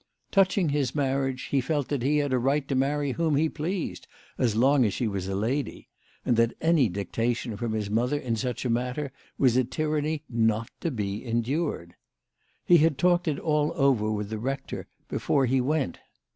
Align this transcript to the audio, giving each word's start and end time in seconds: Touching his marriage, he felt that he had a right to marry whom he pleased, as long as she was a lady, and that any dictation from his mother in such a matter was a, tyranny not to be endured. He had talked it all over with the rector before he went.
Touching 0.31 0.69
his 0.69 0.95
marriage, 0.95 1.43
he 1.51 1.61
felt 1.61 1.87
that 1.89 2.01
he 2.01 2.17
had 2.17 2.33
a 2.33 2.39
right 2.39 2.67
to 2.67 2.73
marry 2.73 3.11
whom 3.11 3.35
he 3.35 3.47
pleased, 3.47 4.07
as 4.35 4.55
long 4.55 4.83
as 4.83 4.95
she 4.95 5.07
was 5.07 5.27
a 5.27 5.35
lady, 5.35 5.89
and 6.25 6.35
that 6.37 6.55
any 6.59 6.89
dictation 6.89 7.55
from 7.55 7.73
his 7.73 7.87
mother 7.87 8.17
in 8.17 8.35
such 8.35 8.65
a 8.65 8.69
matter 8.71 9.11
was 9.37 9.55
a, 9.55 9.63
tyranny 9.63 10.23
not 10.27 10.71
to 10.79 10.89
be 10.89 11.23
endured. 11.23 11.93
He 12.65 12.77
had 12.79 12.97
talked 12.97 13.27
it 13.27 13.37
all 13.37 13.73
over 13.75 14.11
with 14.11 14.29
the 14.31 14.39
rector 14.39 14.87
before 15.07 15.45
he 15.45 15.61
went. 15.61 15.99